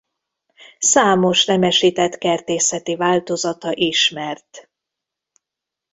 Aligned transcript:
Számos 0.79 1.45
nemesített 1.45 2.17
kertészeti 2.17 2.95
változata 2.95 3.71
ismert. 3.73 4.69